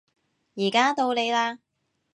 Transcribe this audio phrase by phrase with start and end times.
[0.55, 1.59] 而家到你嘞